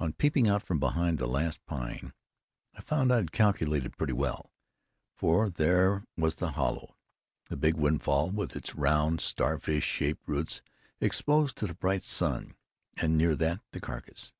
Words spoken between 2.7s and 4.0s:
I found I had calculated